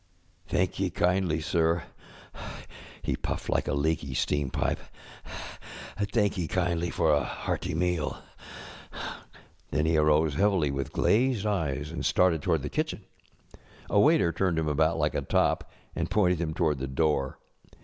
[0.47, 1.83] 'thankee kindly, sir,
[2.33, 2.41] ŌĆØ
[3.03, 4.79] he puffed like a leaky steam pipe;
[5.99, 8.17] ŌĆ£thankee kindly for a hearty meal.
[8.91, 9.01] ŌĆØ
[9.69, 13.05] Then he arose heavily with glazed eyes and started toward the kitchen.
[13.91, 17.37] A waiter turned him about like a top, and pointed him toward the door.